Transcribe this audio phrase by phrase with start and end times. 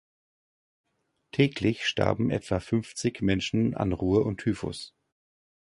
[1.31, 4.95] Täglich starben etwa fünfzig Menschen an Ruhr und Typhus.